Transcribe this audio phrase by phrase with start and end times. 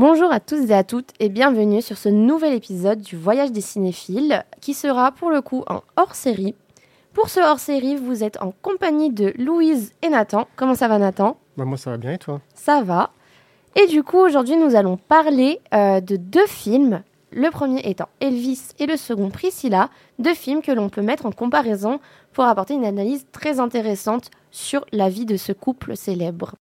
[0.00, 3.60] Bonjour à tous et à toutes et bienvenue sur ce nouvel épisode du Voyage des
[3.60, 6.54] cinéphiles qui sera pour le coup un hors-série.
[7.12, 10.48] Pour ce hors-série, vous êtes en compagnie de Louise et Nathan.
[10.56, 11.36] Comment ça va Nathan?
[11.58, 12.40] Bah Moi ça va bien et toi?
[12.54, 13.10] Ça va.
[13.76, 17.02] Et du coup aujourd'hui nous allons parler euh, de deux films.
[17.30, 21.30] Le premier étant Elvis et le second Priscilla, deux films que l'on peut mettre en
[21.30, 22.00] comparaison
[22.32, 26.54] pour apporter une analyse très intéressante sur la vie de ce couple célèbre.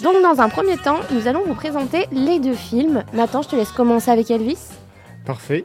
[0.00, 3.04] Donc dans un premier temps, nous allons vous présenter les deux films.
[3.12, 4.70] Nathan, je te laisse commencer avec Elvis.
[5.24, 5.64] Parfait.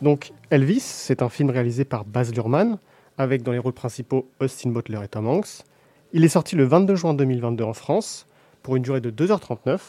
[0.00, 2.78] Donc Elvis, c'est un film réalisé par Baz Luhrmann,
[3.18, 5.64] avec dans les rôles principaux Austin Butler et Tom Hanks.
[6.12, 8.26] Il est sorti le 22 juin 2022 en France,
[8.62, 9.80] pour une durée de 2h39.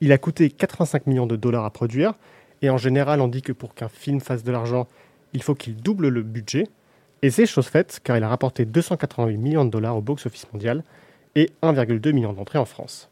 [0.00, 2.14] Il a coûté 85 millions de dollars à produire,
[2.62, 4.88] et en général on dit que pour qu'un film fasse de l'argent,
[5.32, 6.66] il faut qu'il double le budget.
[7.22, 10.82] Et c'est chose faite, car il a rapporté 288 millions de dollars au box-office mondial
[11.34, 13.10] et 1,2 million d'entrées en France.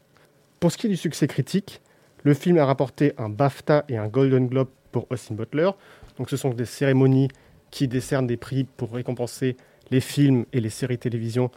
[0.59, 1.81] Pour ce qui est du succès critique,
[2.23, 5.69] le film a rapporté un BAFTA et un Golden Globe pour Austin Butler.
[6.17, 7.29] Donc ce sont des cérémonies
[7.71, 9.55] qui décernent des prix pour récompenser
[9.91, 11.51] les films et les séries télévision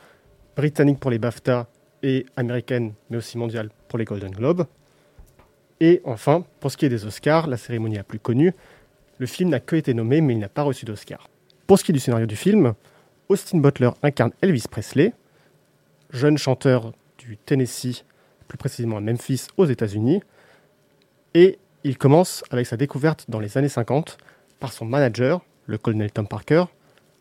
[0.54, 1.66] britanniques pour les BAFTA
[2.02, 4.66] et américaines, mais aussi mondiales pour les Golden Globes.
[5.80, 8.52] Et enfin, pour ce qui est des Oscars, la cérémonie la plus connue,
[9.18, 11.28] le film n'a que été nommé, mais il n'a pas reçu d'Oscar.
[11.66, 12.74] Pour ce qui est du scénario du film,
[13.28, 15.12] Austin Butler incarne Elvis Presley,
[16.10, 18.04] jeune chanteur du Tennessee
[18.48, 20.22] plus précisément à Memphis aux États-Unis.
[21.34, 24.18] Et il commence avec sa découverte dans les années 50
[24.60, 26.64] par son manager, le colonel Tom Parker,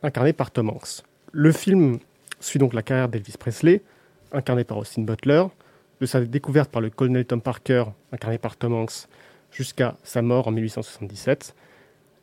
[0.03, 1.03] incarné par Tom Hanks.
[1.31, 1.99] Le film
[2.39, 3.81] suit donc la carrière d'Elvis Presley,
[4.33, 5.45] incarné par Austin Butler,
[6.01, 9.07] de sa découverte par le colonel Tom Parker, incarné par Tom Hanks,
[9.51, 11.55] jusqu'à sa mort en 1877,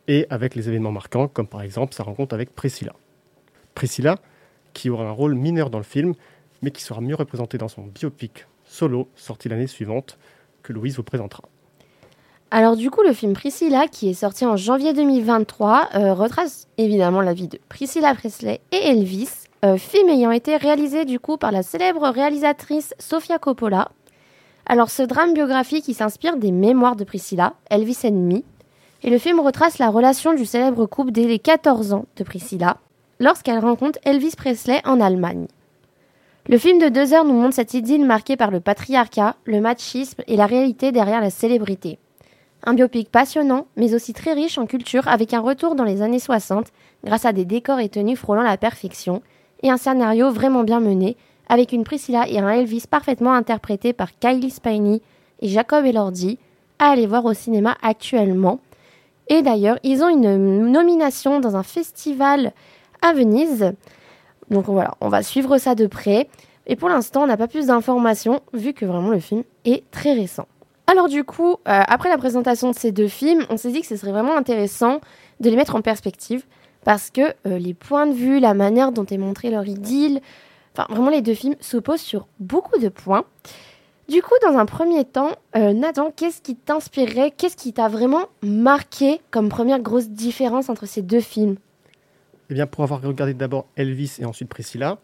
[0.09, 2.95] et avec les événements marquants, comme par exemple sa rencontre avec Priscilla.
[3.75, 4.17] Priscilla,
[4.73, 6.14] qui aura un rôle mineur dans le film,
[6.62, 10.18] mais qui sera mieux représenté dans son biopic Solo, sorti l'année suivante,
[10.63, 11.45] que Louise vous présentera.
[12.51, 17.20] Alors du coup, le film Priscilla, qui est sorti en janvier 2023, euh, retrace évidemment
[17.20, 19.30] la vie de Priscilla Presley et Elvis,
[19.64, 23.91] euh, film ayant été réalisé du coup par la célèbre réalisatrice Sofia Coppola.
[24.64, 28.45] Alors ce drame biographique qui s'inspire des mémoires de Priscilla, Elvis Enemy,
[29.03, 32.79] et le film retrace la relation du célèbre couple dès les 14 ans de Priscilla,
[33.20, 35.47] lorsqu'elle rencontre Elvis Presley en Allemagne.
[36.48, 40.23] Le film de deux heures nous montre cette idylle marquée par le patriarcat, le machisme
[40.27, 41.98] et la réalité derrière la célébrité.
[42.64, 46.19] Un biopic passionnant, mais aussi très riche en culture, avec un retour dans les années
[46.19, 46.69] 60,
[47.05, 49.23] grâce à des décors et tenues frôlant la perfection,
[49.63, 51.17] et un scénario vraiment bien mené,
[51.48, 55.01] avec une Priscilla et un Elvis parfaitement interprétés par Kylie Spiney
[55.41, 56.39] et Jacob Elordi,
[56.79, 58.59] à aller voir au cinéma actuellement.
[59.28, 62.52] Et d'ailleurs, ils ont une nomination dans un festival
[63.02, 63.72] à Venise.
[64.50, 66.28] Donc voilà, on va suivre ça de près.
[66.66, 70.12] Et pour l'instant, on n'a pas plus d'informations, vu que vraiment le film est très
[70.12, 70.46] récent.
[70.86, 73.86] Alors du coup, euh, après la présentation de ces deux films, on s'est dit que
[73.86, 75.00] ce serait vraiment intéressant
[75.40, 76.44] de les mettre en perspective,
[76.84, 80.20] parce que euh, les points de vue, la manière dont est montré leur idylle,
[80.72, 83.24] enfin vraiment les deux films s'opposent sur beaucoup de points.
[84.08, 88.29] Du coup, dans un premier temps, euh, Nathan, qu'est-ce qui t'inspirait, qu'est-ce qui t'a vraiment
[88.42, 91.57] marqué comme première grosse différence entre ces deux films?
[92.48, 94.97] Eh bien, pour avoir regardé d'abord Elvis et ensuite Priscilla,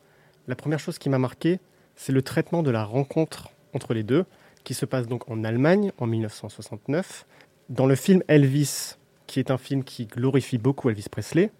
[0.48, 1.60] la première chose qui m'a marqué,
[1.96, 4.24] c'est le traitement de la rencontre entre les deux,
[4.64, 7.26] qui se passe donc en Allemagne en 1969.
[7.68, 8.94] Dans le film Elvis,
[9.26, 11.50] qui est un film qui glorifie beaucoup Elvis Presley,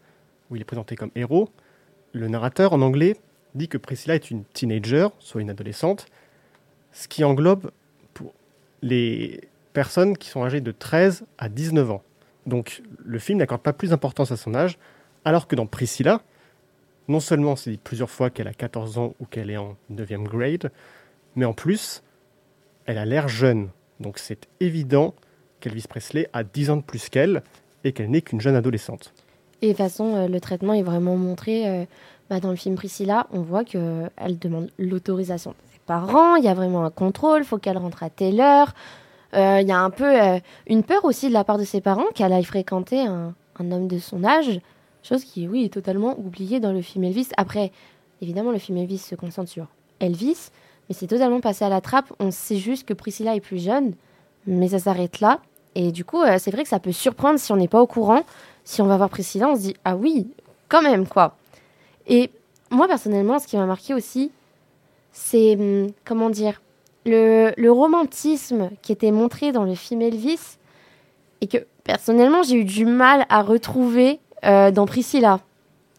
[0.50, 1.50] où il est présenté comme héros,
[2.12, 3.16] le narrateur en anglais
[3.54, 6.06] dit que Priscilla est une teenager, soit une adolescente,
[6.94, 7.70] ce qui englobe
[8.80, 9.40] les
[9.72, 12.02] personnes qui sont âgées de 13 à 19 ans.
[12.46, 14.78] Donc le film n'accorde pas plus d'importance à son âge,
[15.24, 16.22] alors que dans Priscilla,
[17.08, 20.24] non seulement c'est dit plusieurs fois qu'elle a 14 ans ou qu'elle est en 9e
[20.24, 20.70] grade,
[21.34, 22.02] mais en plus,
[22.86, 23.70] elle a l'air jeune.
[24.00, 25.14] Donc c'est évident
[25.60, 27.42] qu'Elvis Presley a 10 ans de plus qu'elle
[27.82, 29.12] et qu'elle n'est qu'une jeune adolescente.
[29.62, 31.84] Et de toute façon, euh, le traitement est vraiment montré euh,
[32.28, 33.26] bah, dans le film Priscilla.
[33.32, 35.54] On voit qu'elle demande l'autorisation
[35.84, 38.72] ses parents, il y a vraiment un contrôle, faut qu'elle rentre à telle heure.
[39.34, 40.12] Euh, il y a un peu
[40.66, 43.98] une peur aussi de la part de ses parents qu'elle aille fréquenter un homme de
[43.98, 44.60] son âge
[45.04, 47.28] Chose qui, oui, est totalement oubliée dans le film Elvis.
[47.36, 47.72] Après,
[48.22, 49.66] évidemment, le film Elvis se concentre sur
[50.00, 50.48] Elvis,
[50.88, 52.10] mais c'est totalement passé à la trappe.
[52.20, 53.92] On sait juste que Priscilla est plus jeune,
[54.46, 55.40] mais ça s'arrête là.
[55.74, 57.86] Et du coup, euh, c'est vrai que ça peut surprendre si on n'est pas au
[57.86, 58.22] courant.
[58.64, 60.26] Si on va voir Priscilla, on se dit ah oui,
[60.70, 61.36] quand même quoi.
[62.06, 62.30] Et
[62.70, 64.30] moi personnellement, ce qui m'a marqué aussi,
[65.14, 66.60] c'est hum, comment dire
[67.06, 70.58] le, romantisme qui était montré dans le film Elvis
[71.40, 75.40] et que personnellement, j'ai eu du mal à retrouver euh, dans Priscilla.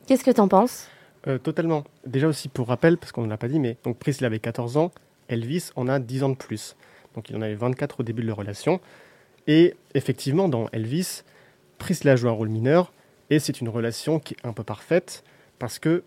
[0.07, 0.87] Qu'est-ce que t'en penses?
[1.27, 1.83] Euh, totalement.
[2.05, 4.77] Déjà aussi pour rappel, parce qu'on ne l'a pas dit, mais donc Priscilla avait 14
[4.77, 4.91] ans,
[5.27, 6.75] Elvis en a 10 ans de plus.
[7.15, 8.79] Donc il en avait 24 au début de leur relation.
[9.47, 11.21] Et effectivement, dans Elvis,
[11.77, 12.91] Priscilla joue un rôle mineur,
[13.29, 15.23] et c'est une relation qui est un peu parfaite,
[15.59, 16.03] parce que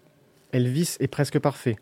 [0.52, 1.76] Elvis est presque parfait.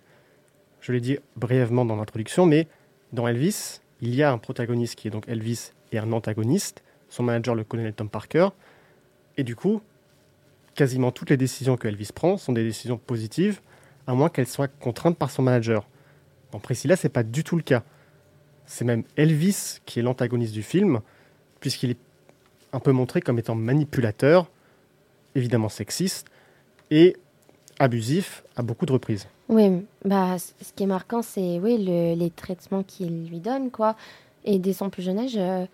[0.87, 2.69] Je l'ai dit brièvement dans l'introduction, mais
[3.13, 7.25] dans Elvis, il y a un protagoniste qui est donc Elvis et un antagoniste, son
[7.25, 8.51] manager le colonel Tom Parker,
[9.37, 9.83] et du coup,
[10.77, 13.63] quasiment toutes les décisions que Elvis prend sont des décisions positives,
[14.07, 15.89] à moins qu'elles soient contraintes par son manager.
[16.53, 17.83] Dans Priscilla, c'est pas du tout le cas.
[18.65, 21.01] C'est même Elvis qui est l'antagoniste du film,
[21.59, 22.01] puisqu'il est
[22.73, 24.53] un peu montré comme étant manipulateur,
[25.35, 26.29] évidemment sexiste,
[26.93, 27.17] et
[27.79, 29.27] abusif à beaucoup de reprises.
[29.49, 29.71] Oui,
[30.05, 33.97] bah, ce qui est marquant, c'est oui, le- les traitements qu'il lui donne, quoi.
[34.45, 35.67] Et dès son plus jeune âge, euh,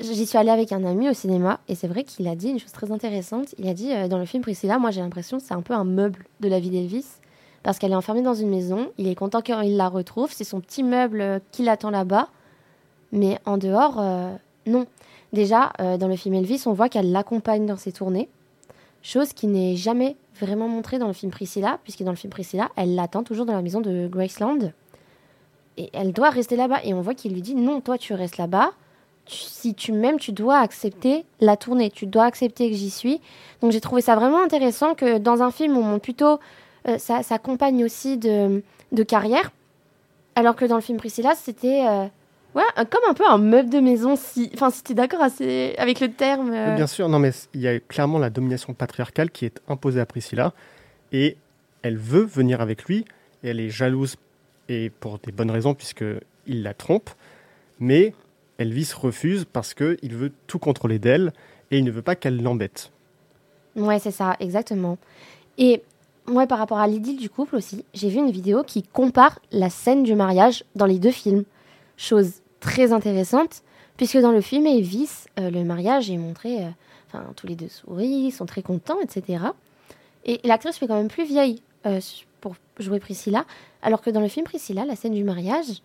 [0.00, 2.58] j'y suis allée avec un ami au cinéma, et c'est vrai qu'il a dit une
[2.58, 3.54] chose très intéressante.
[3.58, 5.74] Il a dit, euh, dans le film Priscilla, moi j'ai l'impression que c'est un peu
[5.74, 7.06] un meuble de la vie d'Elvis,
[7.62, 10.44] parce qu'elle est enfermée dans une maison, il est content quand il la retrouve, c'est
[10.44, 12.28] son petit meuble euh, qui l'attend là-bas,
[13.12, 14.02] mais en dehors,
[14.66, 14.86] non.
[15.34, 18.28] Déjà, dans le film Elvis, on voit qu'elle l'accompagne dans ses tournées,
[19.02, 22.70] chose qui n'est jamais vraiment montrée dans le film Priscilla, puisque dans le film Priscilla,
[22.76, 24.72] elle l'attend toujours dans la maison de Graceland.
[25.76, 26.80] Et elle doit rester là-bas.
[26.84, 28.72] Et on voit qu'il lui dit non, toi tu restes là-bas.
[29.26, 31.90] Si tu m'aimes, tu dois accepter la tournée.
[31.90, 33.20] Tu dois accepter que j'y suis.
[33.60, 36.40] Donc j'ai trouvé ça vraiment intéressant que dans un film, on montre plutôt
[36.88, 39.52] euh, sa, compagne aussi de, de carrière.
[40.34, 42.06] Alors que dans le film Priscilla, c'était euh,
[42.54, 44.16] ouais, un- comme un peu un meuble de maison.
[44.16, 46.50] Si, enfin, si tu es d'accord assez- avec le terme.
[46.52, 50.00] euh, Bien sûr, non, mais il y a clairement la domination patriarcale qui est imposée
[50.00, 50.52] à Priscilla,
[51.12, 51.36] et
[51.82, 53.04] elle veut venir avec lui,
[53.42, 54.16] et elle est jalouse,
[54.68, 56.04] et pour des bonnes raisons, puisque
[56.46, 57.10] il la trompe,
[57.80, 58.14] mais
[58.58, 61.32] Elvis refuse parce qu'il veut tout contrôler d'elle,
[61.70, 62.90] et il ne veut pas qu'elle l'embête.
[63.76, 64.98] Ouais, c'est ça, exactement.
[65.58, 65.82] Et
[66.28, 69.70] ouais, par rapport à l'idylle du couple aussi, j'ai vu une vidéo qui compare la
[69.70, 71.44] scène du mariage dans les deux films.
[71.96, 73.62] Chose très intéressante,
[73.98, 76.68] puisque dans le film Elvis, euh, le mariage est montré, euh,
[77.08, 79.44] enfin, tous les deux sourient, ils sont très contents, etc.
[80.24, 82.00] Et l'actrice fait quand même plus vieille euh,
[82.40, 83.44] pour jouer Priscilla,
[83.82, 85.82] alors que dans le film Priscilla, la scène du mariage,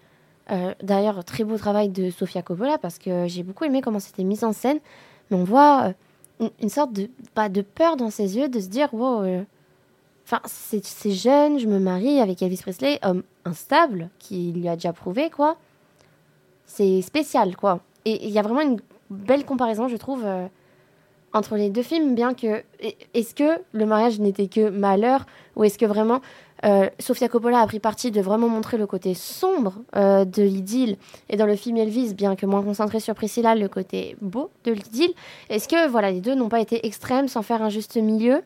[0.81, 4.45] d'ailleurs, très beau travail de Sofia Coppola, parce que j'ai beaucoup aimé comment c'était mis
[4.45, 4.79] en scène,
[5.29, 5.91] mais on voit
[6.39, 9.25] une, sorte de, pas de peur dans ses yeux, de se dire, wow,
[10.23, 14.93] enfin, c'est jeune, je me marie avec Elvis Presley, homme instable, qui lui a déjà
[14.93, 15.57] prouvé, quoi.
[16.67, 17.79] C'est spécial, quoi.
[18.05, 18.79] Et il y a vraiment une
[19.09, 20.45] belle comparaison, je trouve, euh,
[21.33, 22.61] entre les deux films, bien que.
[23.13, 25.25] Est-ce que le mariage n'était que malheur,
[25.55, 26.21] ou est-ce que vraiment.
[26.65, 30.97] euh, Sofia Coppola a pris parti de vraiment montrer le côté sombre euh, de l'idylle,
[31.29, 34.71] et dans le film Elvis, bien que moins concentré sur Priscilla, le côté beau de
[34.71, 35.13] l'idylle.
[35.49, 38.41] Est-ce que voilà, les deux n'ont pas été extrêmes sans faire un juste milieu?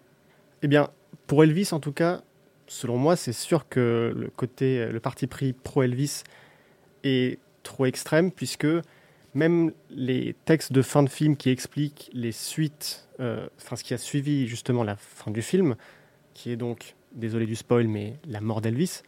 [0.62, 0.89] Eh bien,
[1.25, 2.21] pour Elvis, en tout cas,
[2.67, 6.24] selon moi, c'est sûr que le côté, le parti pris pro-Elvis
[7.03, 8.67] est trop extrême, puisque
[9.33, 13.93] même les textes de fin de film qui expliquent les suites, euh, enfin ce qui
[13.93, 15.75] a suivi justement la fin du film,
[16.33, 19.01] qui est donc, désolé du spoil, mais la mort d'Elvis,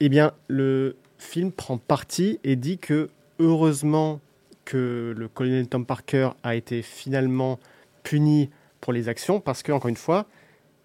[0.00, 3.08] eh bien, le film prend parti et dit que
[3.38, 4.20] heureusement
[4.64, 7.58] que le colonel Tom Parker a été finalement
[8.02, 8.50] puni
[8.80, 10.26] pour les actions, parce que, encore une fois,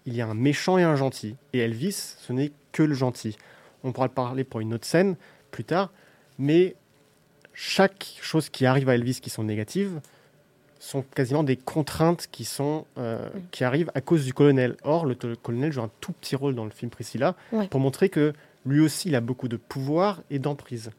[0.06, 1.36] il y a un méchant et un gentil.
[1.52, 3.36] Et Elvis, ce n'est que le gentil.
[3.84, 5.16] On pourra le parler pour une autre scène
[5.50, 5.92] plus tard,
[6.38, 6.74] mais
[7.54, 10.00] chaque chose qui arrive à Elvis qui sont négatives
[10.78, 13.40] sont quasiment des contraintes qui, sont, euh, Mm.
[13.52, 14.76] qui arrivent à cause du colonel.
[14.82, 17.36] Or, le, le colonel joue un tout petit rôle dans le film Priscilla
[17.70, 18.32] pour montrer que
[18.66, 20.90] lui aussi, il a beaucoup de pouvoir et d'emprise.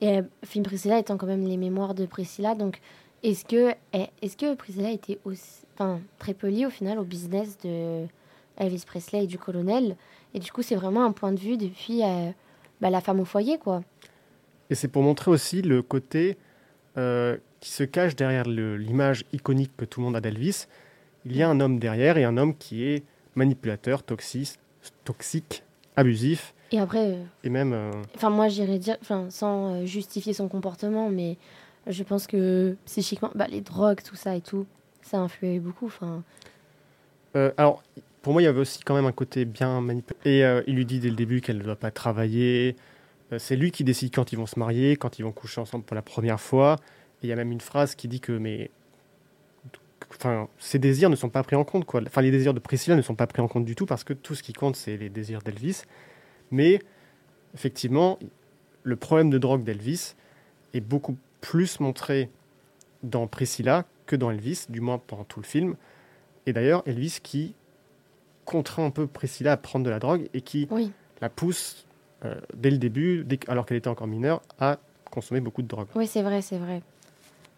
[0.00, 2.80] Et euh, film Priscilla étant quand même les mémoires de Priscilla, donc
[3.22, 7.04] est-ce que, est, est-ce que Priscilla était aussi, enfin, très peu liée au final au
[7.04, 8.06] business de
[8.56, 9.96] Elvis Presley et du colonel?
[10.34, 12.30] Et du coup, c'est vraiment un point de vue depuis euh,
[12.80, 13.82] bah, la femme au foyer, quoi.
[14.72, 16.38] Et c'est pour montrer aussi le côté
[16.96, 20.64] euh, qui se cache derrière l'image iconique que tout le monde a d'Elvis.
[21.26, 24.58] Il y a un homme derrière et un homme qui est manipulateur, toxique,
[25.04, 25.62] toxique
[25.94, 27.74] abusif Et après, et même...
[27.74, 31.36] euh, enfin, moi, j'irais dire, enfin, sans euh, justifier son comportement, mais
[31.86, 34.64] je pense que psychiquement, bah, les drogues, tout ça et tout,
[35.02, 35.84] ça a influé beaucoup.
[35.84, 36.22] Enfin,
[37.36, 37.82] euh, alors,
[38.22, 40.26] pour moi, il y avait aussi quand même un côté bien manipulateur.
[40.26, 42.74] Et euh, il lui dit dès le début qu'elle ne doit pas travailler.
[43.32, 45.84] Euh, c'est lui qui décide quand ils vont se marier, quand ils vont coucher ensemble
[45.84, 46.76] pour la première fois.
[47.22, 48.70] Et il y a même une phrase qui dit que mais
[50.10, 51.84] enfin, ses désirs ne sont pas pris en compte.
[51.84, 52.02] Quoi.
[52.06, 54.12] Enfin, les désirs de Priscilla ne sont pas pris en compte du tout parce que
[54.12, 55.82] tout ce qui compte, c'est les désirs d'Elvis.
[56.50, 56.80] Mais
[57.54, 58.18] effectivement,
[58.82, 60.14] le problème de drogue d'Elvis
[60.74, 62.30] est beaucoup plus montré
[63.02, 65.76] dans Priscilla que dans Elvis, du moins pendant tout le film.
[66.46, 67.54] Et d'ailleurs, Elvis qui
[68.44, 70.68] contraint un peu Priscilla à prendre de la drogue et qui
[71.20, 71.86] la pousse
[72.24, 74.78] euh, dès le début, dès, alors qu'elle était encore mineure, à
[75.10, 75.88] consommer beaucoup de drogue.
[75.94, 76.82] Oui, c'est vrai, c'est vrai.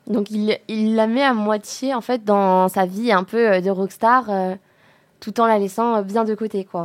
[0.06, 3.60] Donc il, il, la met à moitié en fait dans sa vie un peu euh,
[3.60, 4.54] de rockstar, euh,
[5.20, 6.84] tout en la laissant bien de côté, quoi.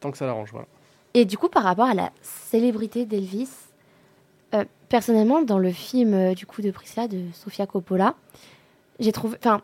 [0.00, 0.66] Tant que ça l'arrange, voilà.
[1.14, 3.48] Et du coup, par rapport à la célébrité d'Elvis,
[4.88, 8.14] personnellement, dans le film du coup de Priscilla de Sofia Coppola,
[9.00, 9.62] j'ai trouvé, enfin,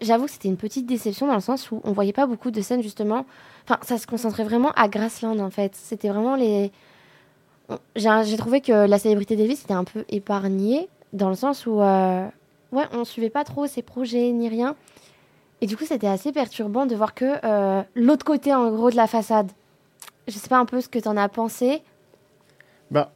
[0.00, 2.60] j'avoue que c'était une petite déception dans le sens où on voyait pas beaucoup de
[2.60, 3.26] scènes justement.
[3.64, 5.74] Enfin, ça se concentrait vraiment à Graceland en fait.
[5.74, 6.70] C'était vraiment les.
[7.96, 12.26] J'ai trouvé que la célébrité d'Elvis était un peu épargnée dans le sens où euh,
[12.72, 14.74] ouais, on suivait pas trop ses projets ni rien.
[15.60, 18.96] Et du coup, c'était assez perturbant de voir que euh, l'autre côté en gros de
[18.96, 19.50] la façade.
[20.28, 21.82] Je sais pas un peu ce que tu en as pensé.
[22.90, 23.12] Bah,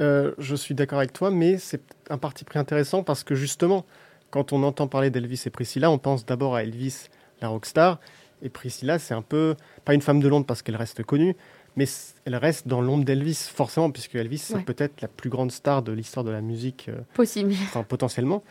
[0.00, 1.80] euh, je suis d'accord avec toi, mais c'est
[2.10, 3.84] un parti pris intéressant parce que justement,
[4.30, 7.08] quand on entend parler d'Elvis et Priscilla, on pense d'abord à Elvis,
[7.40, 8.00] la rockstar,
[8.42, 11.36] et Priscilla, c'est un peu, pas une femme de Londres parce qu'elle reste connue,
[11.76, 11.86] mais
[12.24, 15.92] elle reste dans l'ombre d'Elvis, forcément, puisque Elvis, c'est peut-être la plus grande star de
[15.92, 16.88] l'histoire de la musique.
[16.88, 17.52] Euh, Possible.
[17.64, 18.42] Enfin, potentiellement.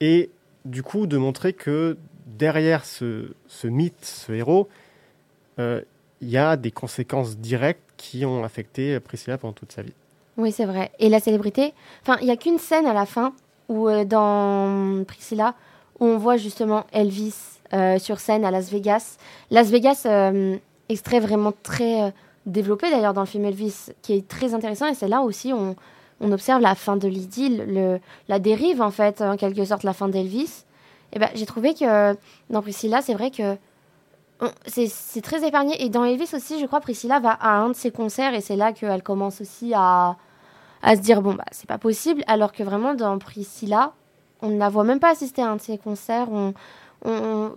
[0.00, 0.30] Et
[0.64, 1.96] du coup, de montrer que
[2.26, 3.32] derrière ce,
[3.64, 4.68] mythe, ce héros,
[5.58, 5.82] euh,
[6.20, 9.92] il y a des conséquences directes qui ont affecté Priscilla pendant toute sa vie.
[10.36, 10.90] Oui, c'est vrai.
[10.98, 13.34] Et la célébrité, enfin, il n'y a qu'une scène à la fin
[13.70, 15.54] ou euh, dans Priscilla,
[16.00, 17.34] où on voit justement Elvis
[17.72, 19.16] euh, sur scène à Las Vegas.
[19.50, 20.56] Las Vegas, euh,
[20.90, 22.12] extrait vraiment très
[22.46, 25.76] développé d'ailleurs dans le film Elvis, qui est très intéressant, et c'est là aussi on,
[26.20, 30.08] on observe la fin de l'idylle, la dérive en fait, en quelque sorte, la fin
[30.08, 30.64] d'Elvis.
[31.12, 32.16] Et ben, j'ai trouvé que
[32.50, 33.56] dans Priscilla, c'est vrai que
[34.66, 35.80] c'est très épargné.
[35.84, 38.56] Et dans Elvis aussi, je crois, Priscilla va à un de ses concerts et c'est
[38.56, 40.16] là qu'elle commence aussi à,
[40.82, 43.92] à se dire bon bah c'est pas possible alors que vraiment dans Priscilla
[44.42, 46.28] on ne la voit même pas assister à un de ses concerts.
[46.30, 46.54] On,
[47.04, 47.52] on,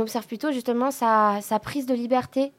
[0.00, 2.52] observe plutôt justement sa, sa, prise de liberté.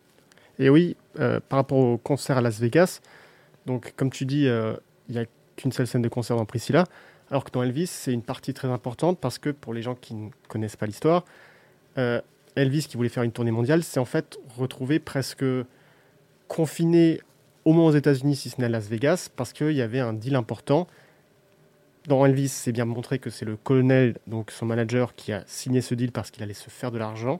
[0.57, 3.01] Et oui euh, par rapport au concert à Las Vegas
[3.65, 4.73] donc comme tu dis euh,
[5.07, 5.25] il n'y a
[5.55, 6.83] qu'une seule scène de concert dans Priscilla
[7.29, 10.15] alors que dans Elvis c'est une partie très importante parce que pour les gens qui
[10.15, 11.23] ne connaissent pas l'histoire
[11.97, 12.19] euh,
[12.55, 15.45] Elvis qui voulait faire une tournée mondiale s'est en fait retrouvé presque
[16.47, 17.21] confiné
[17.65, 20.13] au moins aux États-Unis, si ce n'est à Las Vegas, parce qu'il y avait un
[20.13, 20.87] deal important.
[22.07, 25.81] Dans Elvis, c'est bien montré que c'est le colonel, donc son manager, qui a signé
[25.81, 27.39] ce deal parce qu'il allait se faire de l'argent.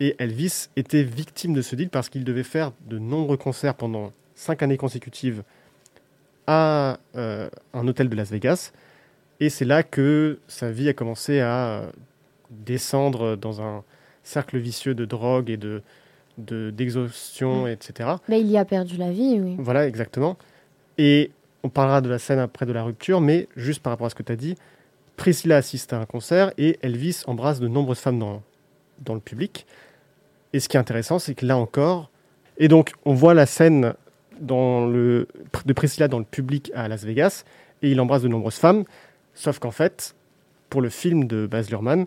[0.00, 4.12] Et Elvis était victime de ce deal parce qu'il devait faire de nombreux concerts pendant
[4.34, 5.42] cinq années consécutives
[6.46, 8.72] à euh, un hôtel de Las Vegas.
[9.38, 11.90] Et c'est là que sa vie a commencé à
[12.50, 13.84] descendre dans un
[14.22, 15.82] cercle vicieux de drogue et de,
[16.40, 18.10] d'exhaustion, etc.
[18.28, 19.56] Mais il y a perdu la vie, oui.
[19.58, 20.36] Voilà, exactement.
[20.98, 21.30] Et
[21.62, 24.14] on parlera de la scène après de la rupture, mais juste par rapport à ce
[24.14, 24.56] que tu as dit,
[25.16, 28.42] Priscilla assiste à un concert et Elvis embrasse de nombreuses femmes dans,
[29.00, 29.66] dans le public.
[30.52, 32.10] Et ce qui est intéressant, c'est que là encore,
[32.58, 33.94] et donc on voit la scène
[34.40, 35.28] dans le,
[35.66, 37.44] de Priscilla dans le public à Las Vegas,
[37.82, 38.84] et il embrasse de nombreuses femmes,
[39.34, 40.14] sauf qu'en fait,
[40.70, 42.06] pour le film de Baz Luhrmann,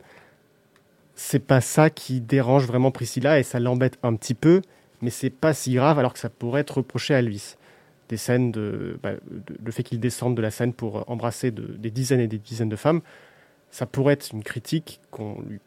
[1.16, 4.62] c'est pas ça qui dérange vraiment Priscilla et ça l'embête un petit peu,
[5.02, 7.56] mais c'est pas si grave alors que ça pourrait être reproché à Elvis.
[8.10, 9.12] Des scènes de, bah,
[9.64, 12.76] le fait qu'il descende de la scène pour embrasser des dizaines et des dizaines de
[12.76, 13.02] femmes,
[13.72, 15.60] ça pourrait être une critique qu'on lui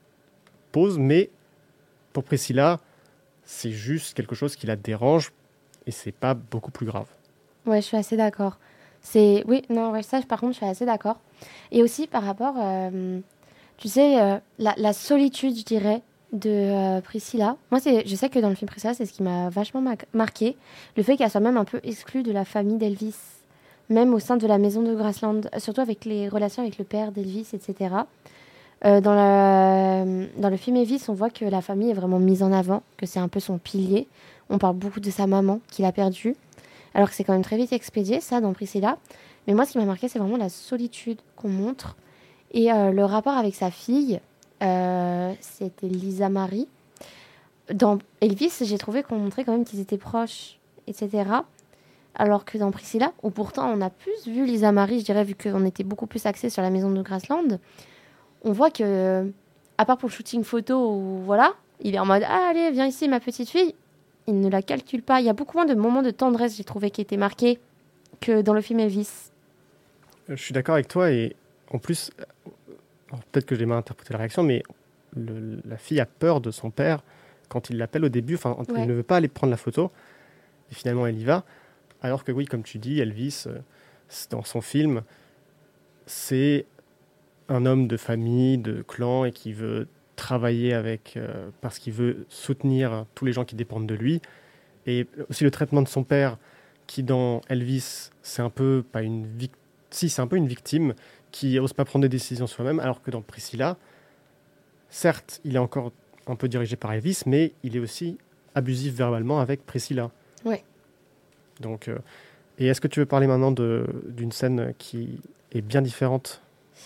[0.72, 1.30] pose, mais
[2.12, 2.80] pour Priscilla,
[3.44, 5.32] c'est juste quelque chose qui la dérange
[5.86, 7.06] et c'est pas beaucoup plus grave.
[7.64, 8.58] Ouais, je suis assez d'accord.
[9.00, 11.20] C'est oui, non, ouais, ça par contre, je suis assez d'accord.
[11.70, 13.20] Et aussi par rapport euh,
[13.78, 16.02] tu sais, euh, la, solitude, je dirais,
[16.32, 17.56] de euh, Priscilla.
[17.70, 19.82] Moi, je sais que dans le film Priscilla, c'est ce qui m'a vachement
[20.14, 20.56] marqué.
[20.96, 23.16] Le fait qu'elle soit même un peu exclue de la famille d'Elvis,
[23.90, 27.12] même au sein de la maison de Graceland, surtout avec les relations avec le père
[27.12, 27.94] d'Elvis, etc.
[28.84, 32.52] Euh, dans, dans le film Elvis, on voit que la famille est vraiment mise en
[32.52, 34.08] avant, que c'est un peu son pilier.
[34.50, 36.34] On parle beaucoup de sa maman qu'il a perdue,
[36.94, 38.96] alors que c'est quand même très vite expédié, ça, dans Priscilla.
[39.46, 41.96] Mais moi, ce qui m'a marqué, c'est vraiment la solitude qu'on montre
[42.52, 44.20] et euh, le rapport avec sa fille,
[44.62, 46.68] euh, c'était Lisa Marie.
[47.72, 51.24] Dans Elvis, j'ai trouvé qu'on montrait quand même qu'ils étaient proches, etc.
[52.14, 55.34] Alors que dans Priscilla, où pourtant on a plus vu Lisa Marie, je dirais, vu
[55.34, 57.58] qu'on était beaucoup plus axé sur la maison de Graceland,
[58.44, 59.30] on voit que,
[59.78, 63.08] à part pour le shooting photo, voilà, il est en mode ah, Allez, viens ici,
[63.08, 63.74] ma petite fille.
[64.28, 65.20] Il ne la calcule pas.
[65.20, 67.58] Il y a beaucoup moins de moments de tendresse, j'ai trouvé, qui étaient marqués
[68.20, 69.30] que dans le film Elvis.
[70.28, 71.36] Je suis d'accord avec toi et
[71.72, 72.10] en plus,
[73.32, 74.62] peut-être que j'ai mal interprété la réaction, mais
[75.16, 77.02] la fille a peur de son père
[77.48, 78.34] quand il l'appelle au début.
[78.34, 79.90] Enfin, elle ne veut pas aller prendre la photo.
[80.70, 81.44] Et finalement, elle y va.
[82.02, 83.58] Alors que oui, comme tu dis, Elvis, euh,
[84.30, 85.02] dans son film,
[86.06, 86.66] c'est
[87.48, 92.26] un homme de famille, de clan, et qui veut travailler avec, euh, parce qu'il veut
[92.28, 94.20] soutenir tous les gens qui dépendent de lui.
[94.86, 96.38] Et aussi le traitement de son père,
[96.86, 100.94] qui dans Elvis, c'est un peu, pas une victime, si c'est un peu une victime,
[101.30, 103.76] qui n'ose pas prendre des décisions soi-même, alors que dans Priscilla,
[104.88, 105.92] certes, il est encore
[106.26, 108.18] un peu dirigé par Elvis, mais il est aussi
[108.54, 110.10] abusif verbalement avec Priscilla.
[110.44, 110.64] Ouais.
[111.60, 111.98] Donc, euh,
[112.58, 115.20] et est-ce que tu veux parler maintenant d'une scène qui
[115.52, 116.40] est bien différente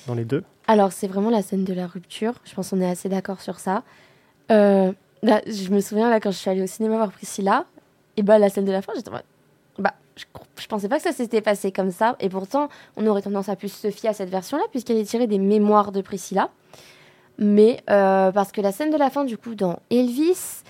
[0.06, 0.42] dans les deux?
[0.66, 2.34] Alors, c'est vraiment la scène de la rupture.
[2.44, 3.82] Je pense qu'on est assez d'accord sur ça.
[4.50, 4.92] Euh,
[5.22, 7.66] là, je me souviens, là, quand je suis allée au cinéma voir Priscilla,
[8.16, 9.22] et bah, la scène de la fin, j'étais bah,
[10.16, 12.16] je, pensais pas que ça s'était passé comme ça.
[12.20, 15.26] Et pourtant, on aurait tendance à plus se fier à cette version-là, puisqu'elle est tirée
[15.26, 16.50] des mémoires de Priscilla.
[17.38, 20.62] Mais euh, parce que la scène de la fin, du coup, dans Elvis,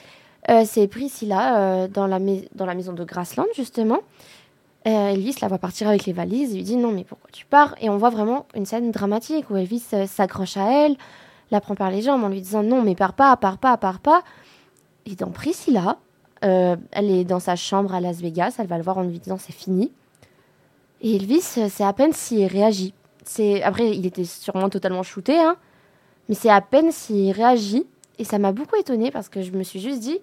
[0.51, 2.19] euh, c'est Priscilla dans, la
[2.55, 4.01] dans la maison de Grassland, justement.
[4.87, 7.45] Euh, Elvis la voit partir avec les valises, il lui dit non mais pourquoi tu
[7.45, 7.75] pars?
[7.83, 10.97] Et on voit vraiment une scène dramatique où Elvis euh, s'accroche à elle,
[11.51, 14.01] la prend par les jambes en lui disant non mais pars pas, pars pas, pars
[14.01, 14.23] pas.
[15.05, 15.99] Et dans Priscilla,
[16.45, 19.19] euh, elle est dans sa chambre à Las Vegas, elle va le voir en lui
[19.19, 19.93] disant c'est fini.
[21.03, 22.95] Et Elvis, c'est à peine s'il réagit.
[23.25, 25.57] C'est après il était sûrement totalement shooté, hein,
[26.29, 27.87] mais c'est à peine s'il réagit.
[28.19, 30.19] Et ça m'a beaucoup étonné parce que je me suis juste dit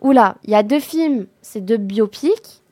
[0.00, 2.62] oula, il y a deux films, c'est deux biopics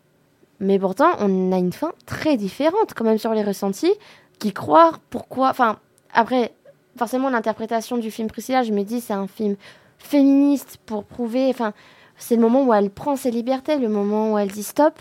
[0.61, 3.93] mais pourtant, on a une fin très différente quand même sur les ressentis.
[4.39, 5.51] Qui croire pourquoi.
[5.51, 5.79] Enfin,
[6.13, 6.53] après,
[6.97, 9.57] forcément, l'interprétation du film Priscilla, je me dis, c'est un film
[9.99, 11.49] féministe pour prouver.
[11.49, 11.73] Enfin,
[12.17, 14.99] c'est le moment où elle prend ses libertés, le moment où elle dit stop.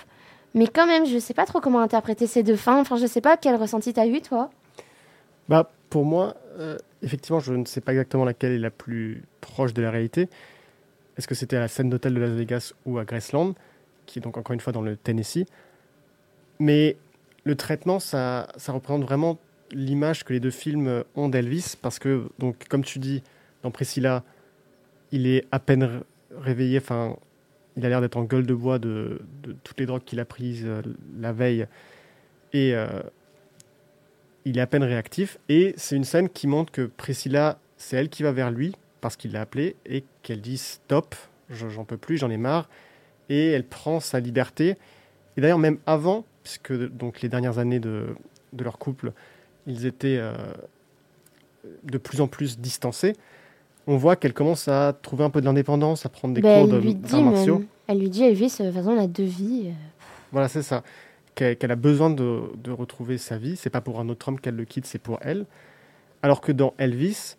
[0.54, 2.80] Mais quand même, je ne sais pas trop comment interpréter ces deux fins.
[2.80, 4.50] Enfin, je ne sais pas quel ressenti tu as eu, toi.
[5.50, 9.74] Bah, pour moi, euh, effectivement, je ne sais pas exactement laquelle est la plus proche
[9.74, 10.30] de la réalité.
[11.18, 13.54] Est-ce que c'était à la scène d'hôtel de Las Vegas ou à Graceland
[14.06, 15.46] qui est donc encore une fois dans le Tennessee.
[16.60, 16.98] Mais
[17.44, 19.38] le traitement, ça, ça représente vraiment
[19.72, 23.24] l'image que les deux films ont d'Elvis, parce que, donc, comme tu dis,
[23.64, 24.24] dans Priscilla,
[25.12, 26.02] il est à peine
[26.38, 27.16] réveillé, enfin,
[27.76, 29.22] il a l'air d'être en gueule de bois de,
[29.64, 30.82] toutes les drogues qu'il a prises euh,
[31.20, 31.68] la veille,
[32.54, 32.88] et euh,
[34.46, 35.38] il est à peine réactif.
[35.50, 39.16] Et c'est une scène qui montre que Priscilla, c'est elle qui va vers lui, parce
[39.16, 41.16] qu'il l'a appelé, et qu'elle dit stop,
[41.50, 42.70] j'en peux plus, j'en ai marre,
[43.30, 44.78] et elle prend sa liberté.
[45.36, 48.08] Et d'ailleurs, même avant, puisque donc, les dernières années de,
[48.58, 49.14] leur couple,
[49.66, 50.36] ils étaient euh,
[51.84, 53.16] de plus en plus distancés,
[53.88, 56.80] on voit qu'elle commence à trouver un peu de l'indépendance, à prendre des ben, cours
[56.80, 57.64] d'arts martiaux.
[57.88, 59.68] Elle lui dit, Elvis, de toute façon, on a deux vies.
[59.68, 59.74] Euh.
[60.32, 60.84] Voilà, c'est ça.
[61.36, 63.56] Qu'elle a besoin de, de, retrouver sa vie.
[63.56, 65.46] C'est pas pour un autre homme qu'elle le quitte, c'est pour elle.
[66.22, 67.36] Alors que dans Elvis,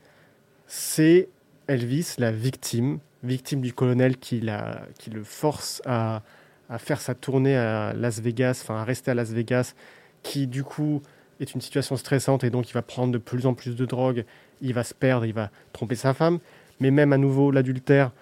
[0.67, 1.29] c'est
[1.69, 6.23] Elvis la victime victime du colonel qui, la, qui le force à,
[6.69, 9.75] à, faire sa tournée à Las Vegas, enfin à rester à Las Vegas,
[10.23, 11.03] qui du coup
[11.40, 14.25] est une situation stressante et donc il va prendre de plus en plus de drogue,
[14.61, 16.38] il va se perdre, il va tromper sa femme,
[16.81, 18.12] mais même à nouveau l'adultère,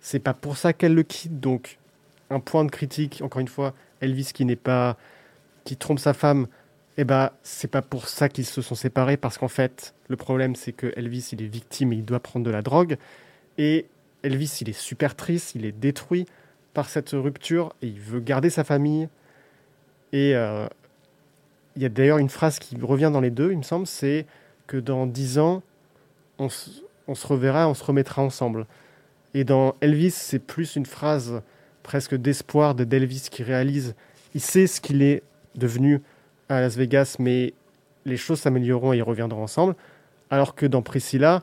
[0.00, 1.78] c'est pas pour ça qu'elle le quitte, donc
[2.30, 4.96] un point de critique, encore une fois, Elvis qui n'est pas,
[5.64, 6.46] qui trompe sa femme,
[6.96, 10.54] eh ben c'est pas pour ça qu'ils se sont séparés parce qu'en fait le problème
[10.54, 12.96] c'est que Elvis il est victime et il doit prendre de la drogue.
[13.58, 13.86] Et
[14.24, 16.26] Elvis, il est super triste, il est détruit
[16.72, 19.08] par cette rupture et il veut garder sa famille.
[20.12, 20.66] Et euh,
[21.76, 24.26] il y a d'ailleurs une phrase qui revient dans les deux, il me semble, c'est
[24.66, 25.62] que dans dix ans,
[26.38, 28.66] on, se reverra, on se remettra ensemble.
[29.34, 31.42] Et dans Elvis, c'est plus une phrase
[31.82, 33.94] presque d'espoir de d'Elvis qui réalise,
[34.34, 35.22] il sait ce qu'il est
[35.54, 36.00] devenu
[36.48, 37.54] à Las Vegas, mais
[38.04, 39.76] les choses s'amélioreront et ils reviendront ensemble.
[40.30, 41.42] Alors que dans Priscilla,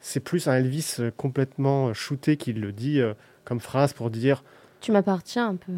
[0.00, 3.14] c'est plus un Elvis complètement shooté qui le dit euh,
[3.44, 4.42] comme phrase pour dire
[4.80, 5.72] Tu m'appartiens un peu.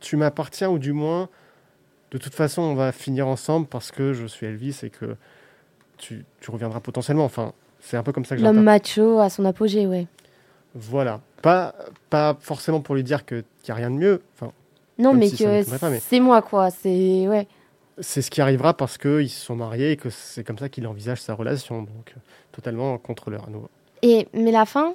[0.00, 1.28] Tu m'appartiens, ou du moins,
[2.10, 5.16] de toute façon, on va finir ensemble parce que je suis Elvis et que
[5.98, 7.24] tu, reviendras potentiellement.
[7.24, 10.06] Enfin, c'est un peu comme ça que L'homme macho à son apogée, ouais.
[10.74, 11.20] Voilà.
[11.42, 11.74] Pas,
[12.10, 14.22] pas forcément pour lui dire qu'il n'y a rien de mieux.
[14.34, 14.52] Enfin,
[14.98, 15.62] non, mais que
[16.00, 16.70] c'est moi, quoi.
[16.70, 17.26] C'est.
[17.28, 17.46] Ouais
[18.00, 20.86] c'est ce qui arrivera parce qu'ils se sont mariés et que c'est comme ça qu'il
[20.86, 21.82] envisage sa relation.
[21.82, 22.14] Donc,
[22.52, 23.70] totalement contre leur à nouveau.
[24.02, 24.94] Et, mais la fin,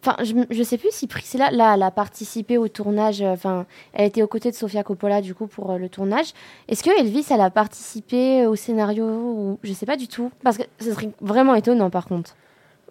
[0.00, 3.22] Enfin, je ne sais plus si Priscilla, là, elle a participé au tournage.
[3.22, 6.32] Euh, enfin, elle était aux côtés de Sofia Coppola, du coup, pour euh, le tournage.
[6.68, 10.58] Est-ce que Elvis, elle a participé au scénario ou je sais pas du tout Parce
[10.58, 12.36] que ce serait vraiment étonnant, par contre.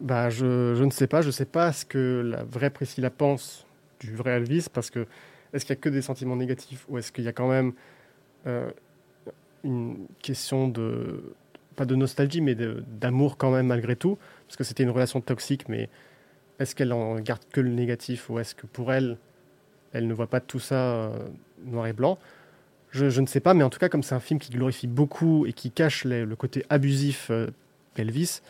[0.02, 1.22] Bah, je, ne sais pas.
[1.22, 3.66] Je ne sais pas ce que la vraie Priscilla pense
[4.00, 5.08] du vrai Elvis, parce que
[5.54, 7.74] est-ce qu'il y a que des sentiments négatifs ou est-ce qu'il y a quand même
[9.64, 11.34] une question de,
[11.76, 15.68] pas de nostalgie, mais d'amour quand même malgré tout, parce que c'était une relation toxique,
[15.70, 15.90] mais
[16.60, 19.18] est-ce qu'elle en garde que le négatif ou est-ce que pour elle,
[19.94, 21.28] elle ne voit pas tout ça euh,
[21.66, 22.18] noir et blanc?
[22.92, 25.46] Je, ne sais pas, mais en tout cas, comme c'est un film qui glorifie beaucoup
[25.46, 27.48] et qui cache le côté abusif euh,
[27.98, 28.42] Elvis,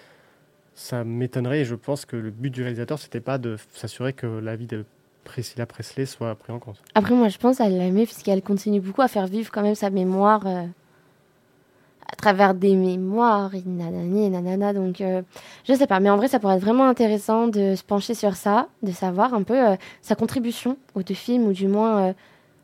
[0.76, 4.28] ça m'étonnerait et je pense que le but du réalisateur, c'était pas de s'assurer que
[4.28, 4.86] la vie de
[5.24, 6.82] Priscilla Presley soit pris en compte.
[6.94, 9.90] Après, moi, je pense qu'elle l'aimait puisqu'elle continue beaucoup à faire vivre quand même sa
[9.90, 10.66] mémoire euh,
[12.18, 14.74] à travers des mémoires, et nanani nanana.
[14.74, 15.22] Donc, euh,
[15.68, 16.00] je sais pas.
[16.00, 19.34] Mais en vrai, ça pourrait être vraiment intéressant de se pencher sur ça, de savoir
[19.34, 22.14] un peu euh, sa contribution aux deux films, ou du moins.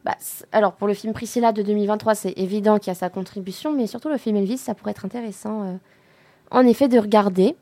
[0.03, 0.15] Bah,
[0.51, 3.85] alors, pour le film Priscilla de 2023, c'est évident qu'il y a sa contribution, mais
[3.85, 5.79] surtout le film Elvis, ça pourrait être intéressant,
[6.49, 7.55] en effet, de regarder.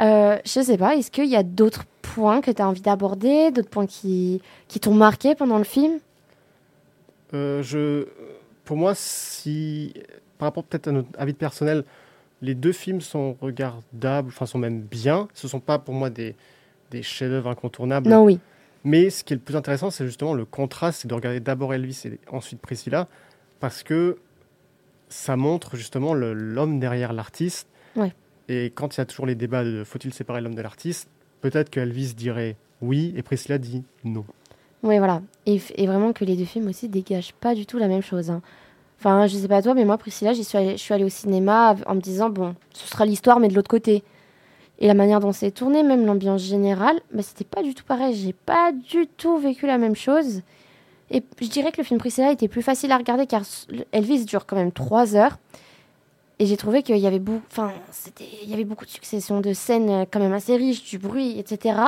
[0.00, 3.50] Euh, je sais pas, est-ce qu'il y a d'autres points que tu as envie d'aborder,
[3.50, 5.98] d'autres points qui, qui t'ont marqué pendant le film?
[7.34, 8.06] Euh, je,
[8.64, 9.92] Pour moi, si,
[10.38, 11.84] par rapport peut-être à notre avis personnel,
[12.40, 15.28] les deux films sont regardables, enfin sont même bien.
[15.34, 16.36] Ce ne sont pas pour moi des,
[16.90, 18.08] des chefs-d'œuvre incontournables.
[18.08, 18.38] Non, oui.
[18.84, 21.74] Mais ce qui est le plus intéressant, c'est justement le contraste, c'est de regarder d'abord
[21.74, 23.08] Elvis et ensuite Priscilla,
[23.60, 24.18] parce que
[25.08, 27.68] ça montre justement l'homme derrière l'artiste.
[27.96, 28.12] Ouais.
[28.48, 31.08] Et quand il y a toujours les débats de faut-il séparer l'homme de l'artiste,
[31.40, 34.24] peut-être que Elvis dirait oui et Priscilla dit non.
[34.82, 35.22] Oui, voilà.
[35.46, 38.30] Et, vraiment que les deux films aussi dégagent pas du tout la même chose.
[38.30, 38.42] Hein.
[38.98, 41.94] Enfin, je sais pas toi, mais moi, Priscilla, j'y je suis allée au cinéma en
[41.94, 44.02] me disant, bon, ce sera l'histoire, mais de l'autre côté.
[44.80, 48.14] Et la manière dont c'est tourné, même l'ambiance générale, bah, c'était pas du tout pareil.
[48.14, 50.42] J'ai pas du tout vécu la même chose.
[51.10, 53.42] Et je dirais que le film Priscilla était plus facile à regarder car
[53.92, 55.38] Elvis dure quand même trois heures.
[56.38, 57.42] Et j'ai trouvé qu'il y avait beaucoup,
[58.46, 61.80] y avait beaucoup de successions de scènes euh, quand même assez riches, du bruit, etc.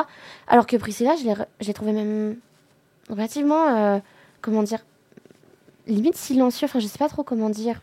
[0.49, 2.37] Alors que Priscilla, je l'ai, trouvé même
[3.09, 3.99] relativement, euh,
[4.41, 4.81] comment dire,
[5.87, 6.67] limite silencieux.
[6.67, 7.81] Enfin, je sais pas trop comment dire,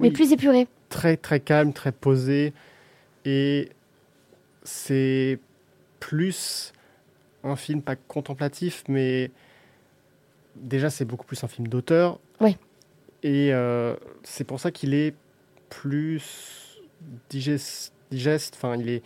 [0.00, 0.66] mais plus épuré.
[0.88, 2.52] Très très calme, très posé,
[3.24, 3.70] et
[4.62, 5.38] c'est
[6.00, 6.72] plus
[7.44, 9.30] un film pas contemplatif, mais
[10.56, 12.18] déjà c'est beaucoup plus un film d'auteur.
[12.40, 12.56] Oui.
[13.22, 15.14] Et euh, c'est pour ça qu'il est
[15.68, 16.80] plus
[17.28, 17.92] digeste.
[18.54, 19.02] Enfin, il est.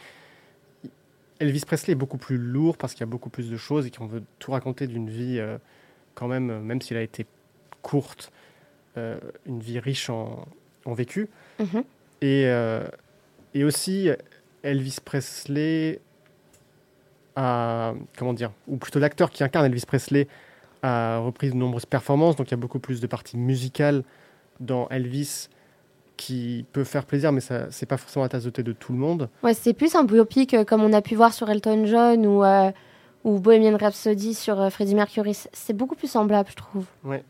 [1.41, 3.91] Elvis Presley est beaucoup plus lourd parce qu'il y a beaucoup plus de choses et
[3.91, 5.59] qu'on veut tout raconter d'une vie euh,
[6.15, 7.27] quand même, euh, même s'il a été
[7.83, 8.33] courte,
[8.97, 10.47] euh, une vie riche en,
[10.85, 11.29] en vécu.
[11.59, 11.85] Mhm.
[12.23, 12.45] Et,
[13.53, 14.09] et aussi,
[14.63, 16.01] Elvis Presley
[17.35, 20.29] a, comment dire, ou plutôt l'acteur qui incarne Elvis Presley
[20.83, 24.05] a repris de nombreuses performances, donc il y a beaucoup plus de parties musicales
[24.61, 25.49] dans Elvis
[26.17, 28.93] qui peut faire plaisir, mais ça c'est pas forcément la tasse de thé de tout
[28.93, 29.29] le monde.
[29.43, 32.45] Ouais, c'est plus un biopic euh, comme on a pu voir sur Elton John ou,
[32.45, 32.71] euh,
[33.25, 35.37] ou Bohemian Rhapsody sur euh, Freddie Mercury.
[35.53, 36.87] C'est beaucoup plus semblable, je trouve.
[37.03, 37.25] Ouais.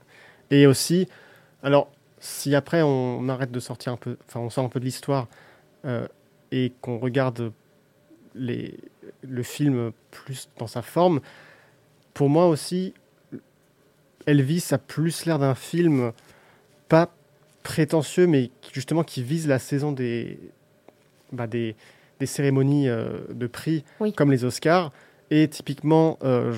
[0.52, 1.08] Et aussi,
[1.64, 4.84] alors, si après on arrête de sortir un peu, enfin, on sort un peu de
[4.84, 5.26] l'histoire
[6.52, 7.52] et qu'on regarde
[8.36, 8.78] les,
[9.22, 11.20] le film plus dans sa forme,
[12.14, 12.94] pour moi aussi,
[14.26, 16.12] Elvis a plus l'air d'un film
[16.88, 17.10] pas
[17.62, 20.38] prétentieux, mais justement qui vise la saison des,
[21.32, 21.74] bah, des,
[22.20, 23.84] des, cérémonies euh, de prix,
[24.16, 24.92] comme les Oscars.
[25.30, 26.52] Et typiquement, euh,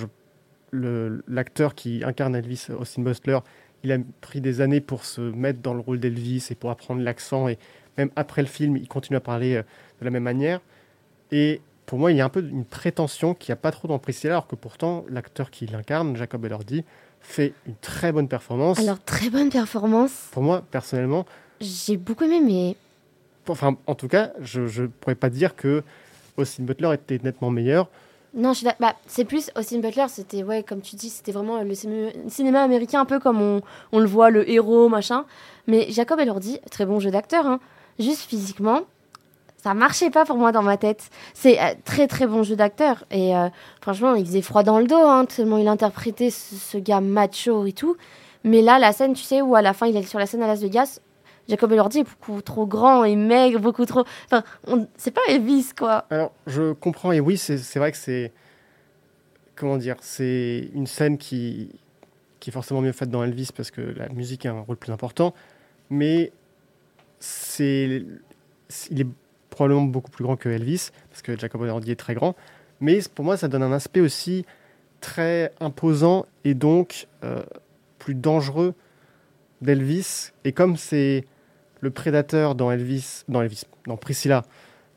[0.72, 3.38] l'acteur qui incarne Elvis, Austin Butler,
[3.84, 7.02] il a pris des années pour se mettre dans le rôle d'Elvis et pour apprendre
[7.02, 7.48] l'accent.
[7.48, 7.58] Et
[7.96, 9.62] même après le film, il continue à parler euh,
[10.00, 10.60] de la même manière.
[11.30, 13.88] Et pour moi, il y a un peu une prétention qui n'y a pas trop
[13.88, 16.84] dans Priscilla, alors que pourtant, l'acteur qui l'incarne, Jacob Elordi,
[17.20, 18.78] fait une très bonne performance.
[18.78, 20.28] Alors, très bonne performance.
[20.32, 21.26] Pour moi, personnellement.
[21.60, 22.76] J'ai beaucoup aimé, mais.
[23.48, 25.82] Enfin, en tout cas, je ne pourrais pas dire que
[26.36, 27.90] Austin Butler était nettement meilleur.
[28.34, 31.74] Non, je bah, c'est plus Austin Butler, c'était, ouais, comme tu dis, c'était vraiment le
[32.28, 33.40] cinéma américain, un peu comme
[33.92, 35.24] on, le voit, le héros, machin.
[35.68, 37.60] Mais Jacob Elordi, très bon jeu d'acteur, hein.
[38.00, 38.80] juste physiquement,
[39.64, 41.08] ça marchait pas pour moi dans ma tête.
[41.32, 43.48] C'est euh, très très bon jeu d'acteur et euh,
[43.80, 47.72] franchement il faisait froid dans le dos hein, tellement il interprétait ce, gars macho et
[47.72, 47.96] tout.
[48.42, 50.42] Mais là la scène tu sais où à la fin il est sur la scène
[50.42, 51.00] à Las Vegas,
[51.48, 54.04] Jacob Elordi est beaucoup trop grand et maigre, beaucoup trop.
[54.26, 54.44] Enfin
[54.96, 56.06] c'est pas Elvis quoi.
[56.10, 58.32] Alors je comprends et oui c'est vrai que c'est
[59.54, 61.70] comment dire c'est une scène qui
[62.40, 64.92] qui est forcément mieux faite dans Elvis parce que la musique a un rôle plus
[64.92, 65.34] important,
[65.90, 66.32] mais
[67.20, 68.04] c'est
[68.90, 69.06] il est
[69.54, 72.34] probablement beaucoup plus grand que Elvis, parce que Jacob Elordi est très grand.
[72.80, 74.44] Mais pour moi, ça donne un aspect aussi
[75.00, 77.42] très imposant et donc euh,
[77.98, 78.74] plus dangereux
[79.62, 80.32] d'Elvis.
[80.44, 81.24] Et comme c'est
[81.84, 84.42] le prédateur dans Elvis, dans Elvis, dans Priscilla,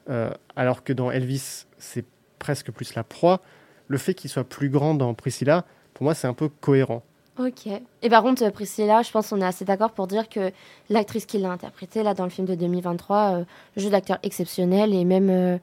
[0.10, 2.06] euh, alors que dans Elvis, c'est
[2.40, 3.42] presque plus la proie,
[3.88, 7.04] le fait qu'il soit plus grand dans Priscilla, pour moi, c'est un peu cohérent.
[7.40, 7.68] Ok.
[8.02, 10.52] Et par contre, Priscilla, je pense qu'on est assez d'accord pour dire que
[10.90, 13.44] l'actrice qui l'a interprétée là dans le film de 2023, euh,
[13.76, 15.58] jeu d'acteur exceptionnel et même, euh,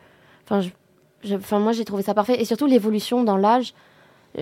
[0.49, 3.75] enfin, moi j'ai trouvé ça parfait et surtout l'évolution dans l'âge.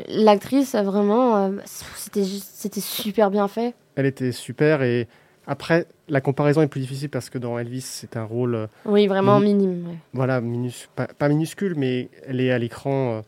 [0.09, 1.51] L'actrice vraiment, euh,
[1.97, 3.75] c'était c'était super bien fait.
[3.95, 5.07] Elle était super et
[5.47, 9.07] Après, la comparaison est plus difficile parce que dans Elvis, c'est un rôle, euh, Oui,
[9.09, 9.89] vraiment minime.
[9.89, 9.97] ouais.
[10.13, 13.21] voilà, minus- pas, pas minuscule, mais elle est à l'écran euh,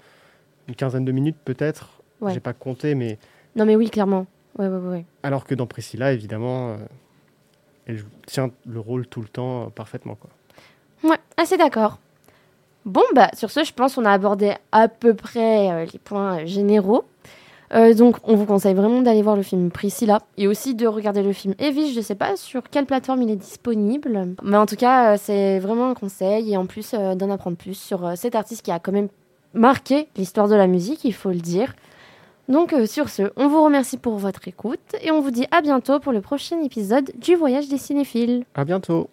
[0.69, 1.91] une quinzaine de minutes peut-être.
[2.21, 2.33] Ouais.
[2.33, 3.19] J'ai pas compté, mais
[3.57, 4.27] Non, mais oui, clairement.
[4.59, 5.05] Ouais, ouais, ouais.
[5.25, 6.77] alors que dans Priscilla, évidemment, euh,
[7.87, 10.15] elle tient le rôle tout le temps euh, parfaitement.
[10.15, 10.31] Quoi.
[11.11, 11.99] Ouais, assez d'accord.
[12.85, 17.05] Bon, bah, sur ce, je pense qu'on a abordé à peu près les points généraux.
[17.73, 21.23] Euh, donc, on vous conseille vraiment d'aller voir le film Priscilla et aussi de regarder
[21.23, 21.93] le film Evie.
[21.93, 25.17] Je ne sais pas sur quelle plateforme il est disponible, mais en tout cas, euh,
[25.21, 28.71] c'est vraiment un conseil et en plus euh, d'en apprendre plus sur cet artiste qui
[28.71, 29.09] a quand même
[29.55, 31.75] marqué l'histoire de la musique, il faut le dire.
[32.49, 35.99] Donc, sur ce, on vous remercie pour votre écoute et on vous dit à bientôt
[35.99, 38.45] pour le prochain épisode du Voyage des cinéphiles.
[38.55, 39.09] À bientôt.